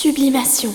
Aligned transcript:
Sublimation. 0.00 0.74